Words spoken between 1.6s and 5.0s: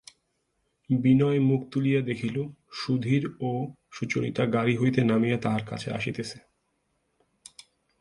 তুলিয়া দেখিল, সুধীর ও সুচরিতা গাড়ি হইতে